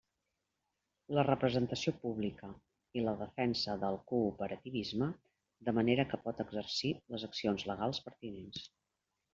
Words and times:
La 1.17 1.25
representació 1.27 1.93
pública 2.05 2.49
i 3.01 3.05
la 3.09 3.15
defensa 3.21 3.77
del 3.85 4.01
cooperativisme, 4.13 5.11
de 5.69 5.77
manera 5.81 6.09
que 6.15 6.23
pot 6.27 6.43
exercir 6.49 6.97
les 7.15 7.29
accions 7.33 7.69
legals 7.75 8.07
pertinents. 8.11 8.69